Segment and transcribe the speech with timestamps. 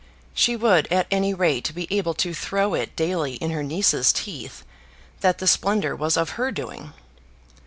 [0.33, 4.63] She would at any rate be able to throw it daily in her niece's teeth
[5.19, 6.93] that the splendour was of her doing.